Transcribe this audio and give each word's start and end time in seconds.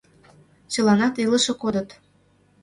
Чыланат 0.71 1.15
илыше 1.23 1.53
кодыт. 1.61 1.89